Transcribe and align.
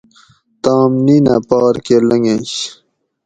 تام 0.63 0.91
نِینہ 1.05 1.35
پار 1.47 1.75
کہ 1.85 1.97
لنگنش 2.09 2.51